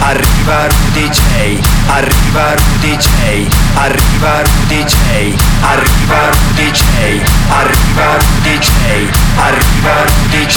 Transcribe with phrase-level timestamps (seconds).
[0.00, 1.58] Arriva Rudy J.
[1.88, 3.48] Arriva Rudy J.
[3.74, 5.34] Arriva Rudy J.
[5.62, 7.20] Arriva Rudy J.
[7.48, 8.70] Arriva Rudy J.
[9.36, 10.56] Arriva Rudy J.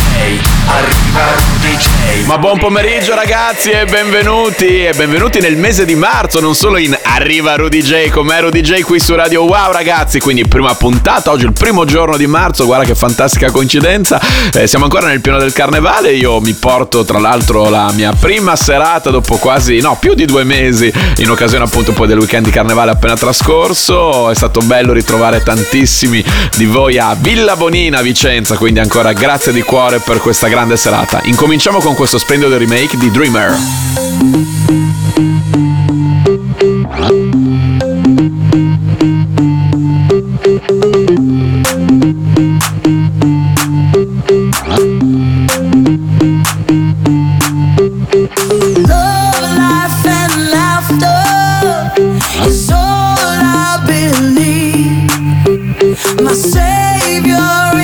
[0.68, 2.26] Arriva Rudy J.
[2.26, 6.98] Ma buon pomeriggio ragazzi e benvenuti e benvenuti nel mese di marzo, non solo in
[7.02, 11.46] Arriva Rudy J come Rudy J qui su Radio Wow ragazzi, quindi prima puntata, oggi
[11.46, 14.20] il primo giorno di marzo, guarda che fantastica coincidenza,
[14.54, 18.56] eh, siamo ancora nel pieno del carnevale, io mi porto tra l'altro la mia prima
[18.56, 22.52] serata dopo quasi, no, più di due mesi in occasione appunto poi del weekend di
[22.52, 26.24] carnevale appena trascorso, è stato bello ritrovare tantissimi
[26.56, 31.22] di voi a Villa Bonina Vicenza, quindi ancora grazie di cuore per questa grande serata.
[31.24, 33.58] Incominciamo con questo splendido remake di Dreamer.
[56.22, 57.79] My savior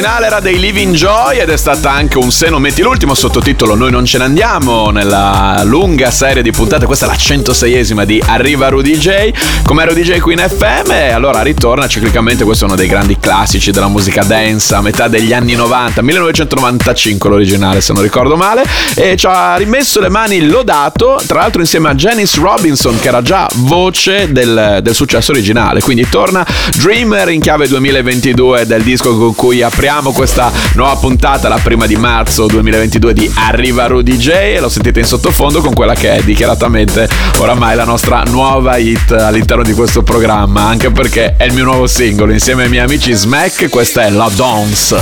[0.00, 3.90] L'originale era dei Living Joy ed è stata anche un seno metti l'ultimo sottotitolo Noi
[3.90, 8.68] non ce ne andiamo nella lunga serie di puntate, questa è la 106esima di Arriva
[8.68, 9.32] Rudy J,
[9.64, 13.18] come Rudy J qui in FM e allora ritorna ciclicamente, questo è uno dei grandi
[13.18, 18.62] classici della musica dance a metà degli anni 90, 1995 l'originale se non ricordo male.
[18.94, 23.20] E ci ha rimesso le mani lodato, tra l'altro insieme a Janice Robinson che era
[23.20, 29.34] già voce del, del successo originale, quindi torna Dreamer in chiave 2022 del disco con
[29.34, 34.60] cui apriamo questa nuova puntata, la prima di marzo 2022 di Arriva Rudy J e
[34.60, 37.08] lo sentite in sottofondo con quella che è dichiaratamente
[37.38, 41.86] oramai la nostra nuova hit all'interno di questo programma, anche perché è il mio nuovo
[41.86, 45.00] singolo insieme ai miei amici Smack, questa è La Dance.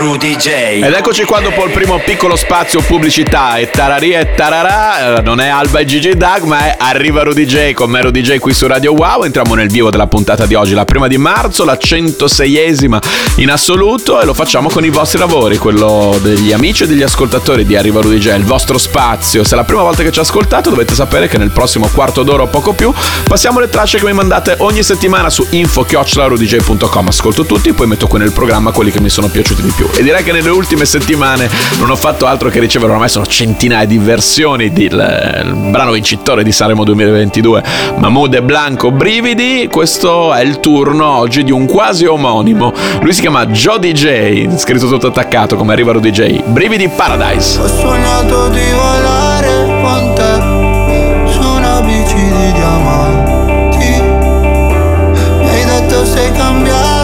[0.00, 0.48] Rudy J.
[0.82, 5.40] Ed eccoci qua dopo il primo piccolo spazio pubblicità e tararì e tararà, eh, non
[5.40, 8.54] è Alba e Gigi Dag ma è Arriva Rudy J con me Rudy J qui
[8.54, 11.76] su Radio Wow, entriamo nel vivo della puntata di oggi, la prima di marzo, la
[11.78, 12.98] 106esima
[13.36, 17.66] in assoluto e lo facciamo con i vostri lavori, quello degli amici e degli ascoltatori
[17.66, 19.44] di Arriva Rudy J, il vostro spazio.
[19.44, 22.44] Se è la prima volta che ci ascoltate dovete sapere che nel prossimo quarto d'ora
[22.44, 22.90] o poco più
[23.24, 27.08] passiamo le tracce che mi mandate ogni settimana su info-rudj.com.
[27.08, 29.88] Ascolto tutti, poi metto qui nel programma quelli che mi sono piaciuti di più.
[29.96, 31.48] E direi che nelle ultime settimane
[31.78, 36.52] non ho fatto altro che ricevere, ormai sono centinaia di versioni del brano vincitore di
[36.52, 37.62] Sanremo 2022,
[37.96, 39.68] Mahmood e Blanco Brividi.
[39.70, 42.72] Questo è il turno oggi di un quasi omonimo.
[43.02, 46.44] Lui si chiama Joe DJ, scritto tutto attaccato come arriva DJ.
[46.44, 47.58] Brividi Paradise.
[47.60, 54.02] Ho sognato di volare con te su una bici di diamanti.
[55.40, 56.99] Mi hai detto sei cambiato,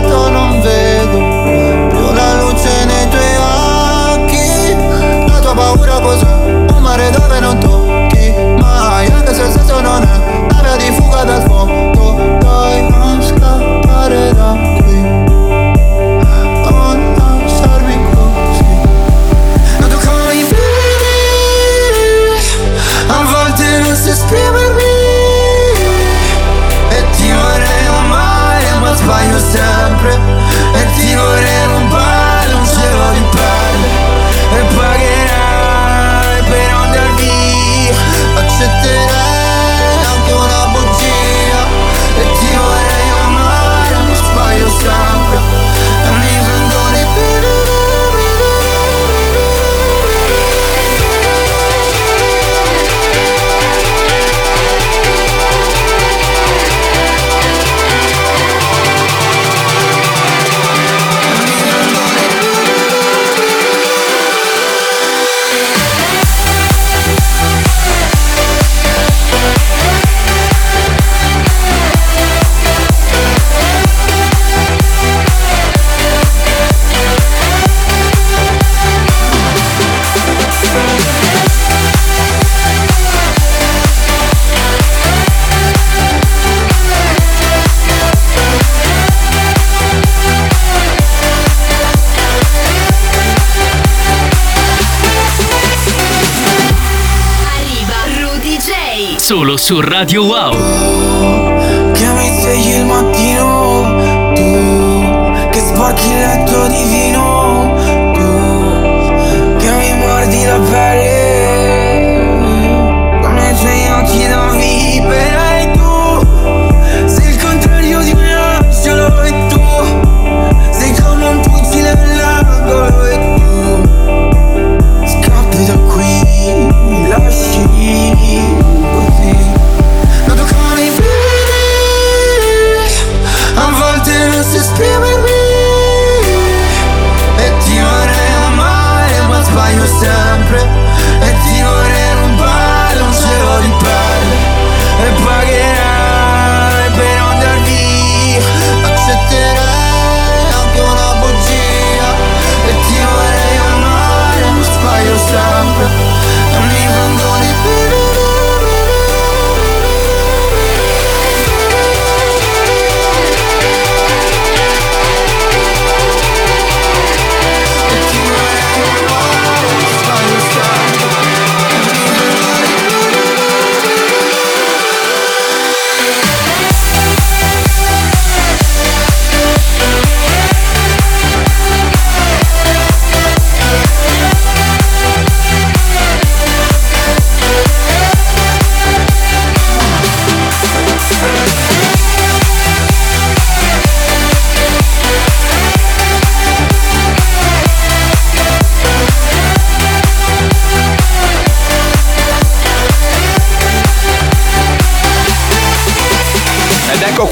[99.36, 101.05] Solo su Radio Wow.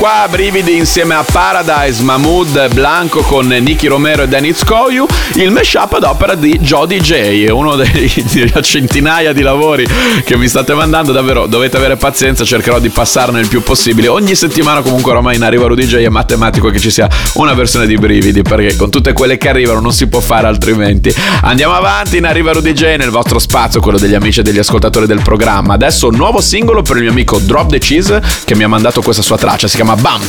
[0.04, 5.06] Qua Brividi insieme a Paradise, Mahmood, Blanco con Nicky Romero e Dennis Koyu,
[5.36, 8.12] il mashup ad opera di Joe DJ, uno dei,
[8.60, 9.86] centinaia di lavori
[10.22, 14.08] che mi state mandando, davvero dovete avere pazienza, cercherò di passarne il più possibile.
[14.08, 17.86] Ogni settimana comunque ormai in arriva Rudy J è matematico che ci sia una versione
[17.86, 21.14] di Brividi, perché con tutte quelle che arrivano non si può fare altrimenti.
[21.44, 25.06] Andiamo avanti in arriva Rudy J nel vostro spazio, quello degli amici e degli ascoltatori
[25.06, 25.72] del programma.
[25.72, 29.22] Adesso nuovo singolo per il mio amico Drop the Cheese che mi ha mandato questa
[29.22, 30.20] sua traccia, si chiama chiama BAM.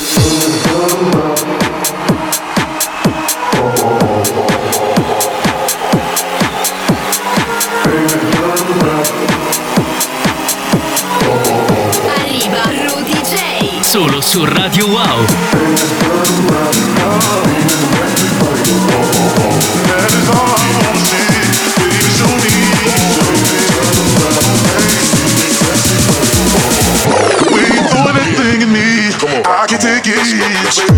[12.18, 13.82] Arriva Rudy J.
[13.82, 15.26] Solo su Radio Wow.
[29.66, 30.95] rocket to get.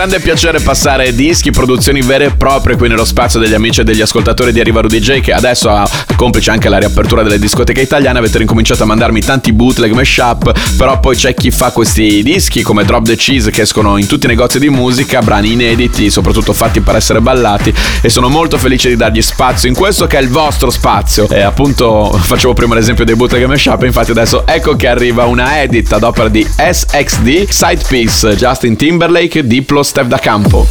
[0.00, 4.00] grande piacere passare dischi, produzioni vere e proprie qui nello spazio degli amici e degli
[4.00, 8.18] ascoltatori di Arrivaro DJ che adesso ha complice anche la riapertura delle discoteche italiane.
[8.18, 12.84] Avete ricominciato a mandarmi tanti bootleg mashup però poi c'è chi fa questi dischi come
[12.84, 16.80] Drop the Cheese che escono in tutti i negozi di musica brani inediti soprattutto fatti
[16.80, 20.30] per essere ballati e sono molto felice di dargli spazio in questo che è il
[20.30, 21.28] vostro spazio.
[21.28, 25.92] E appunto facevo prima l'esempio dei bootleg mashup infatti adesso ecco che arriva una edit
[25.92, 30.68] ad opera di SXD Side Piece, Justin Timberlake Diplos Steph da Campo.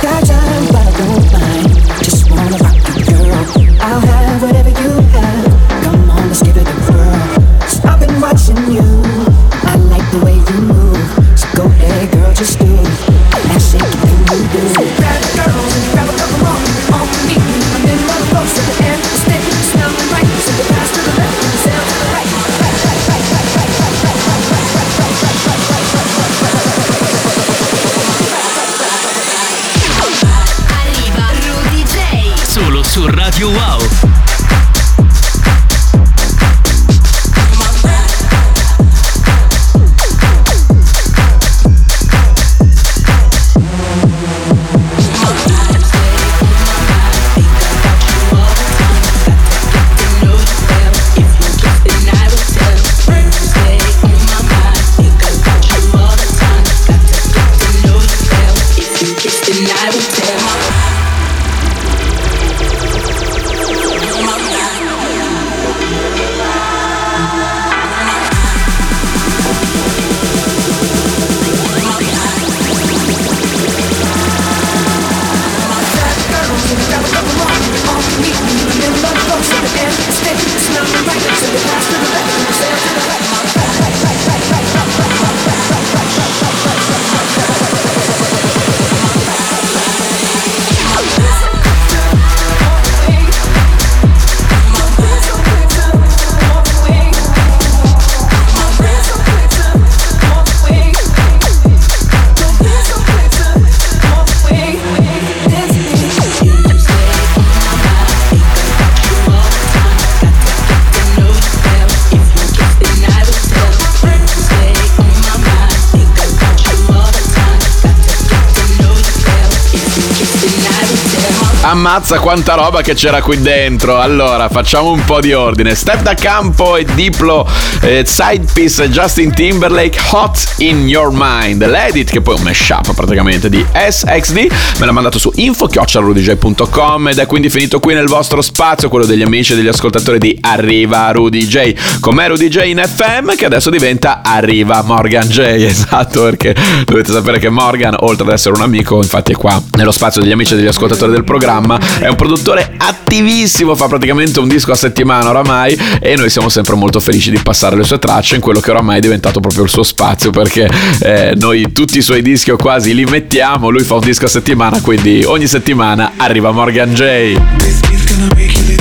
[121.79, 124.01] Ammazza quanta roba che c'era qui dentro.
[124.01, 125.75] Allora, facciamo un po' di ordine.
[125.75, 127.47] Step da campo e Diplo,
[127.79, 131.65] eh, side piece Justin Timberlake, Hot in Your Mind.
[131.65, 134.35] L'edit, che poi è un mashup praticamente di SXD,
[134.79, 139.21] me l'ha mandato su info-rudj.com ed è quindi finito qui nel vostro spazio, quello degli
[139.21, 141.99] amici e degli ascoltatori di Arriva Rudy J.
[142.01, 145.39] Com'è Rudy J in FM, che adesso diventa Arriva Morgan J.
[145.69, 149.91] Esatto, perché dovete sapere che Morgan, oltre ad essere un amico, infatti è qua nello
[149.91, 151.68] spazio degli amici e degli ascoltatori del programma,
[151.99, 156.75] è un produttore attivissimo, fa praticamente un disco a settimana oramai e noi siamo sempre
[156.75, 159.69] molto felici di passare le sue tracce in quello che oramai è diventato proprio il
[159.69, 160.69] suo spazio perché
[161.01, 164.29] eh, noi tutti i suoi dischi o quasi li mettiamo, lui fa un disco a
[164.29, 167.37] settimana, quindi ogni settimana arriva Morgan J.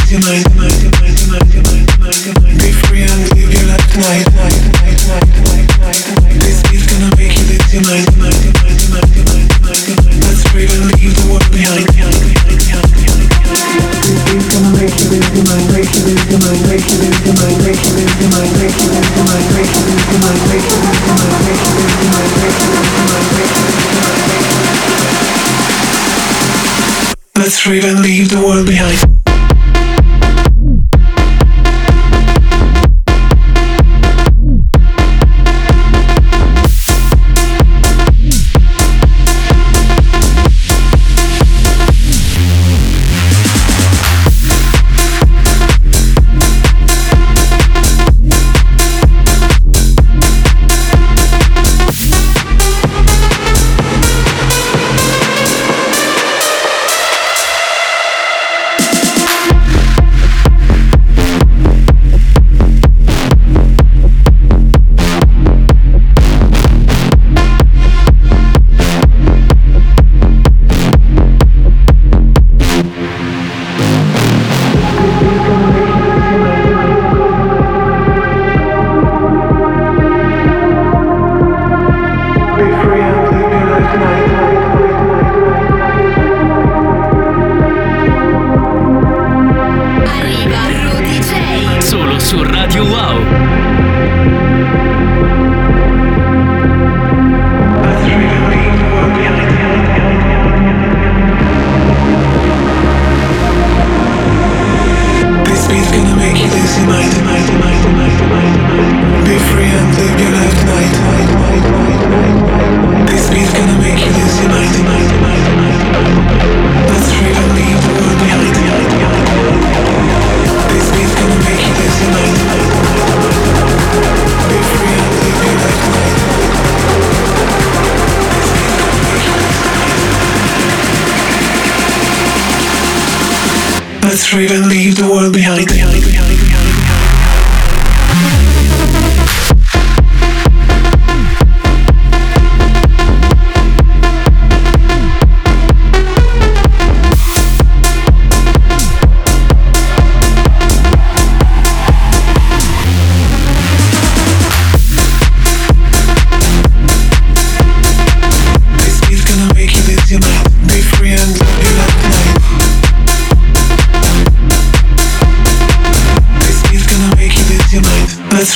[0.08, 2.38] Tonight, tonight, tonight, tonight, tonight, tonight.
[7.78, 8.08] Mind.
[10.24, 12.27] Let's brave and leave the world behind,
[27.36, 29.27] Let's rave and leave the world behind.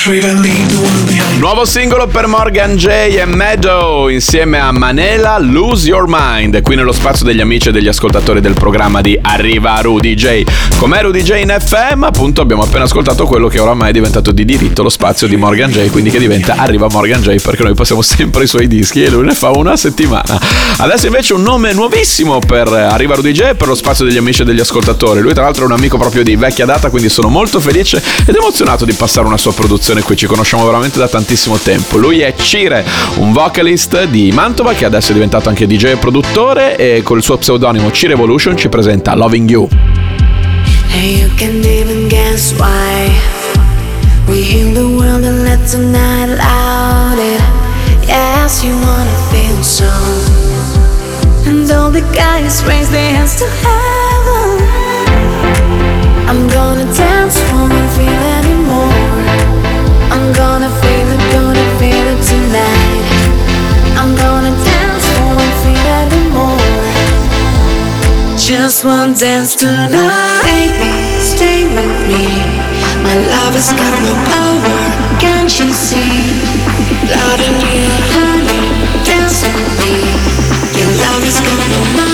[0.03, 0.82] Trivendino
[1.43, 6.93] Nuovo singolo per Morgan J e Meadow insieme a Manela Lose Your Mind qui nello
[6.93, 10.43] spazio degli amici e degli ascoltatori del programma di Arriva Rudy J.
[10.77, 12.03] Com'è Rudy J in FM?
[12.03, 15.69] Appunto abbiamo appena ascoltato quello che oramai è diventato di diritto lo spazio di Morgan
[15.69, 19.09] J, quindi che diventa Arriva Morgan J perché noi passiamo sempre i suoi dischi e
[19.09, 20.39] lui ne fa una settimana.
[20.77, 24.43] Adesso invece un nome nuovissimo per Arriva Rudy J e per lo spazio degli amici
[24.43, 25.19] e degli ascoltatori.
[25.19, 28.33] Lui tra l'altro è un amico proprio di vecchia data, quindi sono molto felice ed
[28.33, 31.97] emozionato di passare una sua produzione qui, ci conosciamo veramente da tantissimo tempo.
[31.97, 36.75] Lui è Cire, un vocalist di Mantova che adesso è diventato anche DJ e produttore
[36.75, 39.67] e col suo pseudonimo Cire Evolution ci presenta Loving You.
[40.93, 43.11] And you can even guess why
[44.27, 47.41] we heal the world and let the night out it.
[48.07, 49.89] Yes, you wanna feel so.
[51.47, 53.82] And all the guys raise their hands to heaven.
[68.83, 70.91] Just one dance tonight, baby,
[71.21, 72.27] stay with me.
[72.99, 74.79] My love has got no power,
[75.23, 76.43] can't you see?
[77.07, 78.59] Blood in you, honey,
[79.07, 80.03] dance with me.
[80.75, 82.12] Your love has got no money,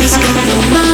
[0.00, 0.08] Your
[0.72, 0.89] love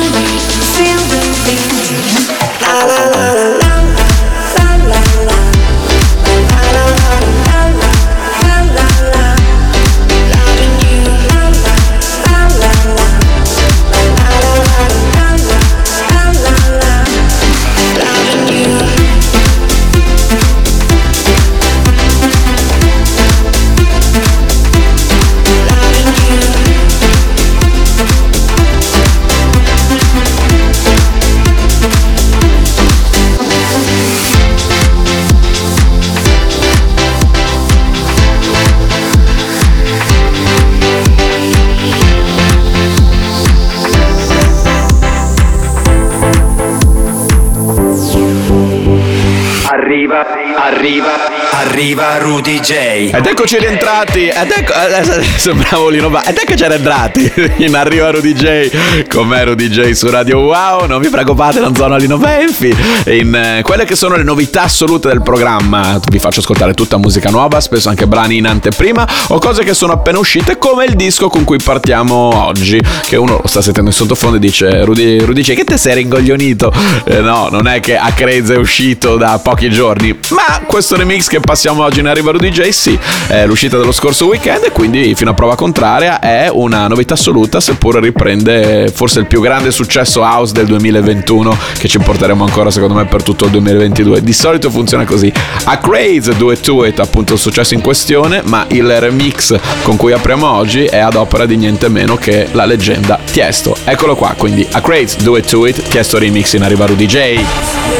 [51.76, 53.10] arriva Rudy J.
[53.12, 54.28] Ed eccoci rientrati.
[54.28, 54.72] Ed ecco.
[55.36, 57.32] sembravo Lino Ba- Ed ecco ci rientrati.
[57.64, 59.06] In arriva Rudy J.
[59.08, 60.86] Con me Rudy J su Radio Wow.
[60.86, 62.74] Non vi preoccupate, non sono Lino Benfi.
[63.06, 66.00] In eh, quelle che sono le novità assolute del programma.
[66.08, 69.92] Vi faccio ascoltare tutta musica nuova, spesso anche brani in anteprima o cose che sono
[69.92, 72.80] appena uscite, come il disco con cui partiamo oggi.
[73.02, 75.94] Che uno lo sta sentendo in sottofondo e dice: Rudy, Rudy J, che te sei
[75.94, 76.72] ringoglionito?
[77.04, 80.16] Eh, no, non è che a Crazy è uscito da pochi giorni.
[80.30, 84.26] Ma questo remix che passiamo oggi in arriva Rudy J, sì, è l'uscita dello scorso
[84.26, 89.26] weekend e quindi fino a prova contraria è una novità assoluta, seppur riprende forse il
[89.26, 93.50] più grande successo house del 2021 che ci porteremo ancora secondo me per tutto il
[93.52, 94.22] 2022.
[94.22, 95.32] Di solito funziona così.
[95.64, 99.96] A Craze Do It To It appunto il successo in questione, ma il remix con
[99.96, 103.76] cui apriamo oggi è ad opera di niente meno che la leggenda Tiesto.
[103.84, 107.95] Eccolo qua, quindi A Craze Do It To It, Tiesto remix in arriva Rudy J.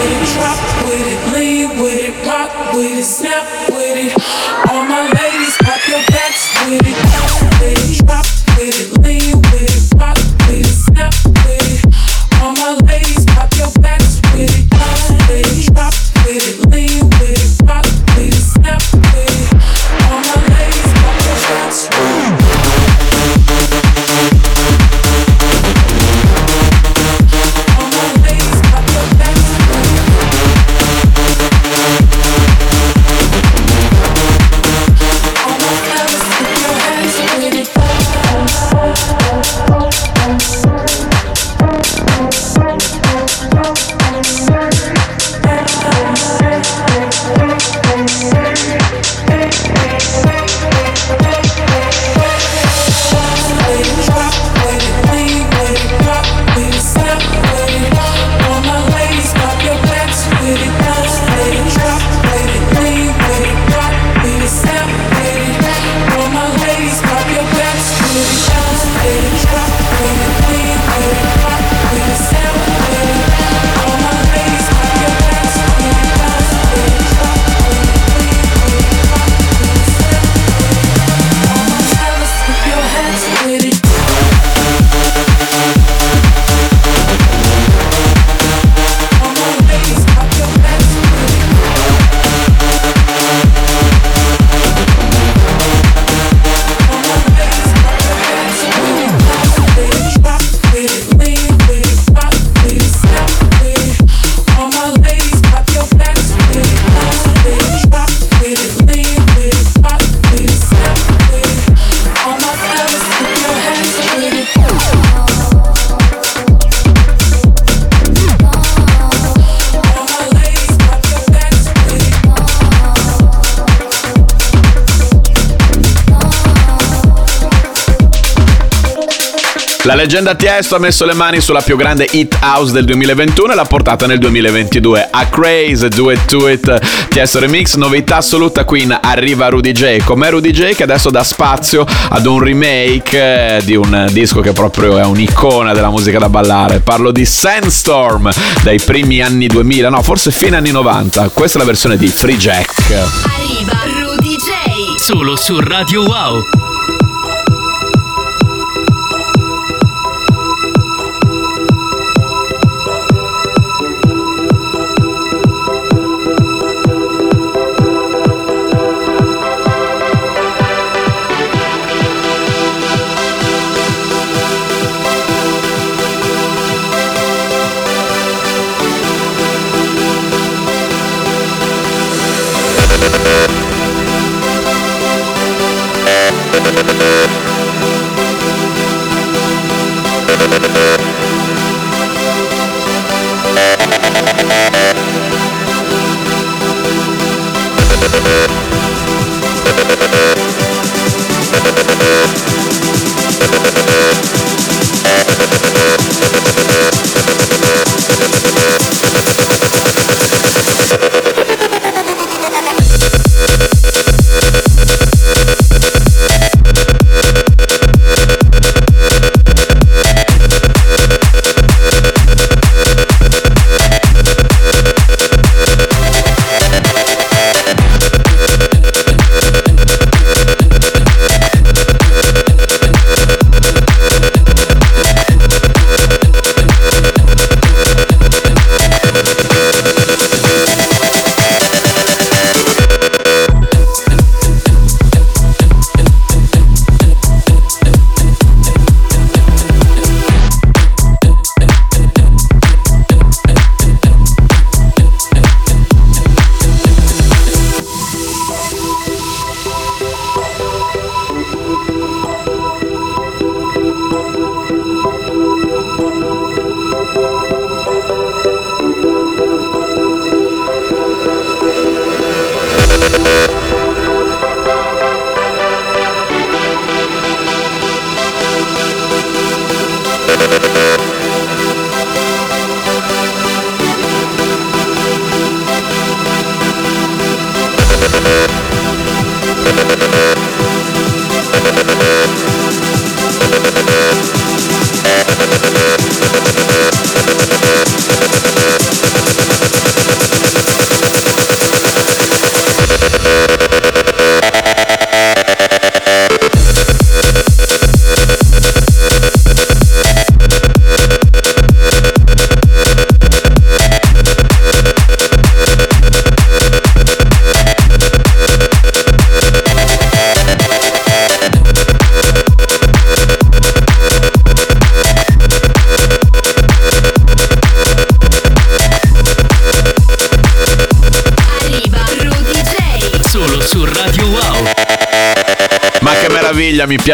[129.86, 133.54] La leggenda Tiesto ha messo le mani sulla più grande hit house del 2021 e
[133.54, 135.10] l'ha portata nel 2022.
[135.12, 140.02] A Craze, Do It To It, Tiesto Remix, novità assoluta qui in Arriva Rudy J.
[140.02, 144.52] Com'è Rudy J che adesso dà spazio ad un remake eh, di un disco che
[144.52, 146.80] proprio è un'icona della musica da ballare.
[146.80, 148.28] Parlo di Sandstorm
[148.64, 151.30] dai primi anni 2000, no forse fine anni 90.
[151.32, 152.90] Questa è la versione di Free Jack.
[152.90, 155.00] Arriva Rudy J.
[155.00, 156.65] Solo su Radio Wow.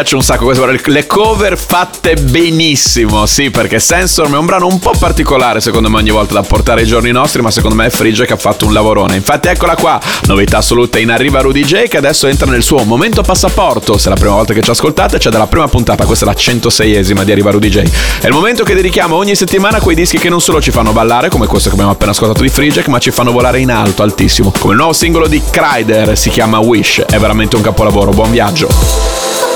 [0.03, 0.63] Piace un sacco questo.
[0.63, 5.89] guarda, Le cover fatte benissimo, sì, perché Sandstorm è un brano un po' particolare secondo
[5.89, 8.65] me ogni volta da portare ai giorni nostri, ma secondo me Frigge che ha fatto
[8.65, 9.15] un lavorone.
[9.15, 13.21] Infatti eccola qua, novità assoluta in arriva Rudy J che adesso entra nel suo momento
[13.21, 13.97] passaporto.
[13.97, 16.35] Se è la prima volta che ci ascoltate, c'è dalla prima puntata, questa è la
[16.35, 17.83] 106esima di Arriva Rudy J.
[18.19, 20.91] È il momento che dedichiamo ogni settimana a quei dischi che non solo ci fanno
[20.91, 24.03] ballare, come questo che abbiamo appena ascoltato di Frigge, ma ci fanno volare in alto,
[24.03, 24.51] altissimo.
[24.59, 29.52] Come il nuovo singolo di Kryder, si chiama Wish, è veramente un capolavoro, buon viaggio.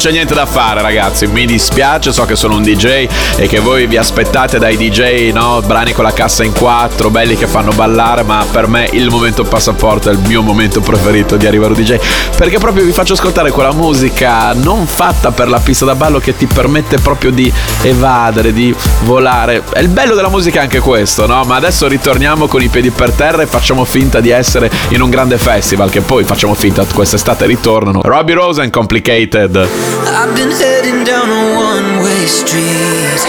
[0.00, 1.26] C'è niente da fare, ragazzi.
[1.26, 5.60] Mi dispiace, so che sono un DJ e che voi vi aspettate dai DJ, no?
[5.60, 9.44] Brani con la cassa in quattro, belli che fanno ballare, ma per me il momento
[9.44, 11.98] passaporto è il mio momento preferito di Arrivaro DJ.
[12.34, 16.34] Perché proprio vi faccio ascoltare quella musica non fatta per la pista da ballo che
[16.34, 19.62] ti permette proprio di evadere, di volare.
[19.70, 21.44] È il bello della musica anche questo, no?
[21.44, 25.10] Ma adesso ritorniamo con i piedi per terra e facciamo finta di essere in un
[25.10, 28.00] grande festival, che poi facciamo finta quest'estate ritornano.
[28.02, 29.89] Robbie Rosen Complicated.
[30.18, 33.22] I've been heading down a one way street,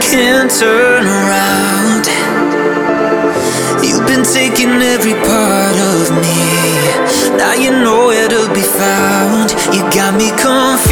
[0.00, 2.04] can't turn around.
[3.82, 6.42] You've been taking every part of me,
[7.36, 9.52] now you know where to be found.
[9.74, 10.91] You got me confused,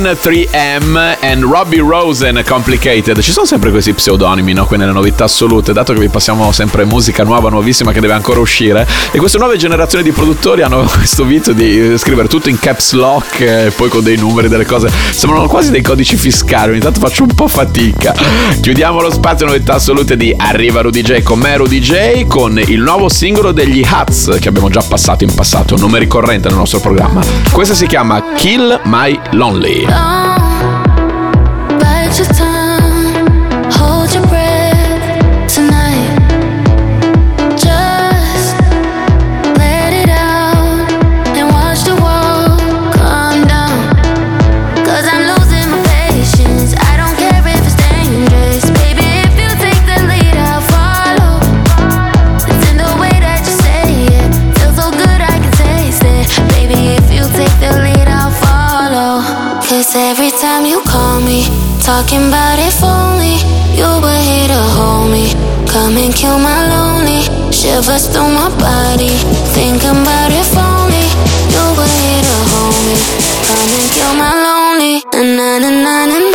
[0.00, 0.10] complicated.
[0.10, 3.20] AN3M and Robbie Rosen Complicated.
[3.20, 4.64] Ci sono sempre questi pseudonimi, no?
[4.64, 8.40] Qui nelle novità assolute, dato che vi passiamo sempre musica nuova, nuovissima che deve ancora
[8.40, 8.86] uscire.
[9.10, 13.40] E queste nuove generazioni di produttori hanno questo vizio di scrivere tutto in caps lock
[13.40, 14.90] e poi con dei numeri, delle cose.
[15.10, 16.70] Sembrano quasi dei codici fiscali.
[16.72, 18.14] Ogni tanto faccio un po' fatica.
[18.60, 22.80] Chiudiamo lo spazio novità assolute di Arriva Rudy J con me Rudy J con il
[22.80, 26.80] nuovo singolo degli Hats che abbiamo già passato in passato, un nome ricorrente nel nostro
[26.80, 27.20] programma.
[27.52, 29.89] Questa si chiama Kill My Lonely.
[29.90, 30.39] long
[61.90, 63.34] talking about if only
[63.74, 65.34] you were here to hold me.
[65.66, 69.10] Come and kill my lonely shivers through my body.
[69.58, 71.02] Thinking about if only
[71.50, 72.94] you were here to hold me.
[73.46, 74.94] Come and kill my lonely.
[75.34, 76.29] Na na na na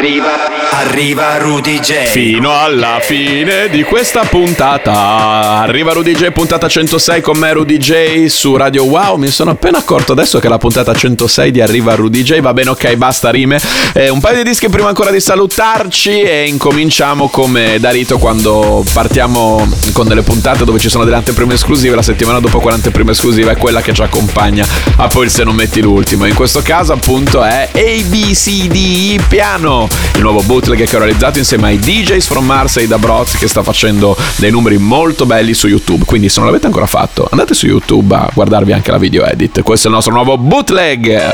[0.00, 0.59] arriva,
[0.90, 2.06] arriva Rudy J.
[2.06, 8.26] Fino alla fine di questa puntata arriva Rudy J, puntata 106 con me Rudy J
[8.26, 9.14] su Radio Wow.
[9.14, 12.40] Mi sono appena accorto adesso che la puntata 106 di Arriva Rudy J.
[12.40, 13.60] Va bene, ok, basta rime.
[13.94, 18.84] Eh, un paio di dischi prima ancora di salutarci e incominciamo come da rito quando
[18.92, 21.94] partiamo con delle puntate dove ci sono delle anteprime esclusive.
[21.94, 24.66] La settimana dopo quelle anteprime esclusive è quella che ci accompagna
[24.96, 26.26] a poi il se non metti l'ultimo.
[26.26, 31.78] In questo caso appunto è ABCDE Piano, il nuovo bootleg che ho realizzato insieme ai
[31.78, 36.04] DJs from Mars e da Broz che sta facendo dei numeri molto belli su YouTube.
[36.04, 39.62] Quindi se non l'avete ancora fatto, andate su YouTube a guardarvi anche la video edit.
[39.62, 41.32] Questo è il nostro nuovo bootleg.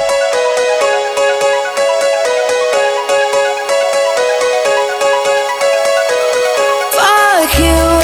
[6.90, 7.96] Fuck you,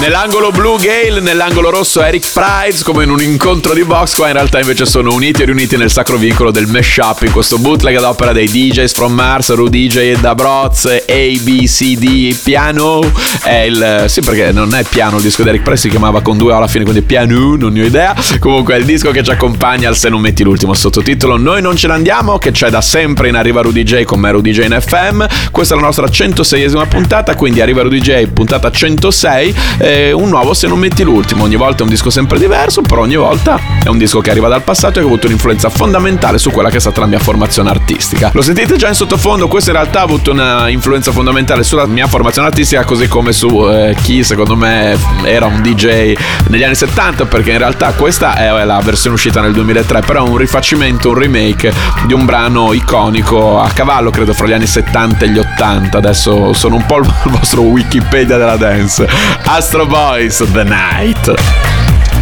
[0.00, 4.32] Nell'angolo blu Gale, nell'angolo rosso Eric Prides, come in un incontro di box, qua in
[4.32, 8.04] realtà invece sono uniti e riuniti nel sacro vincolo del mashup in questo bootleg ad
[8.04, 13.00] opera dei DJs from Mars, Rudy DJ e da Broz, ABCD Piano.
[13.42, 14.04] È il.
[14.06, 16.56] Sì, perché non è piano il disco di Eric Prides, si chiamava con due O
[16.56, 18.16] alla fine, quindi piano, non ne ho idea.
[18.38, 21.36] Comunque è il disco che ci accompagna al Se non metti l'ultimo sottotitolo.
[21.36, 24.30] Noi non ce ne andiamo, che c'è da sempre in Arriva Rudy J con me
[24.30, 25.24] Rudy J in FM.
[25.50, 29.54] Questa è la nostra 106esima puntata, quindi Arriva Rudy J, puntata 106.
[29.90, 31.44] Eh, un nuovo se non metti l'ultimo.
[31.44, 34.48] Ogni volta è un disco sempre diverso, però ogni volta è un disco che arriva
[34.48, 37.18] dal passato e che ha avuto un'influenza fondamentale su quella che è stata la mia
[37.18, 38.30] formazione artistica.
[38.32, 42.06] Lo sentite già in sottofondo, questo in realtà ha avuto una influenza fondamentale sulla mia
[42.06, 46.14] formazione artistica, così come su eh, chi secondo me era un DJ
[46.48, 50.28] negli anni 70, perché in realtà questa è la versione uscita nel 2003, però è
[50.28, 51.72] un rifacimento, un remake
[52.06, 55.98] di un brano iconico a cavallo, credo, fra gli anni 70 e gli 80.
[55.98, 59.08] Adesso sono un po' il vostro Wikipedia della dance.
[59.44, 61.26] Astro Boys, of The Night.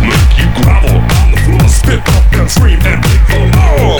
[0.02, 0.38] Make
[3.56, 3.98] more.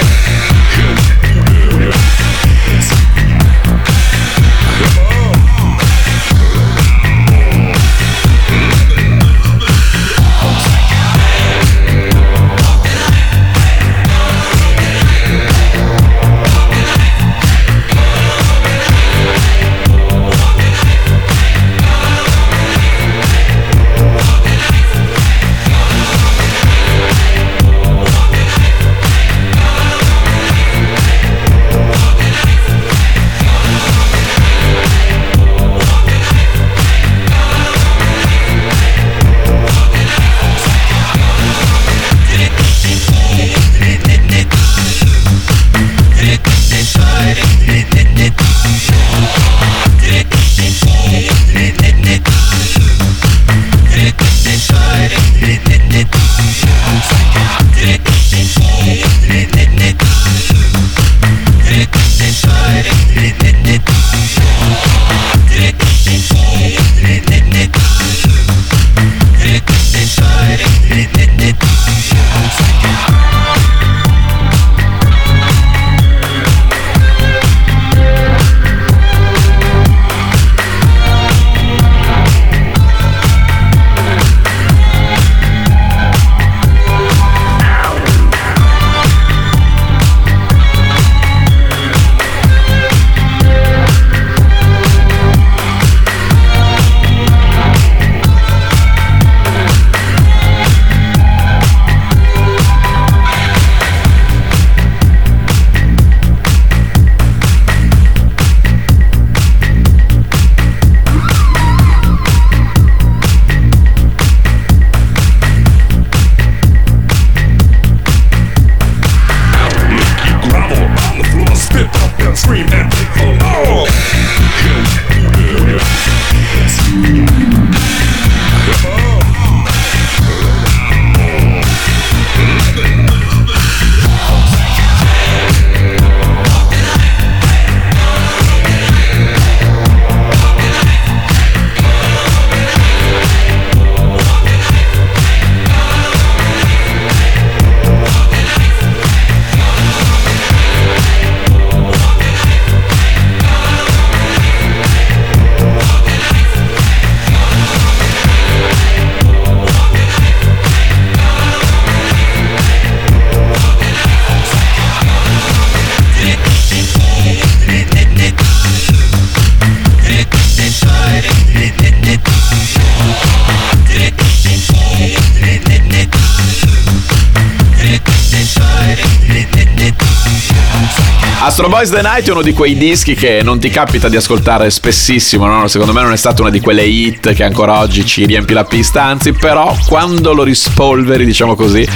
[181.79, 185.47] Boys The Night è uno di quei dischi che non ti capita di ascoltare spessissimo,
[185.47, 185.69] no?
[185.69, 188.65] secondo me non è stata una di quelle hit che ancora oggi ci riempie la
[188.65, 191.87] pista, anzi però quando lo rispolveri, diciamo così,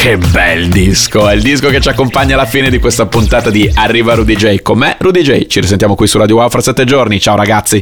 [0.00, 3.68] che bel disco, è il disco che ci accompagna alla fine di questa puntata di
[3.74, 4.62] Arriva Rudy J.
[4.62, 7.80] Con me Rudy J, ci risentiamo qui su Radio Wow fra sette giorni, ciao ragazzi!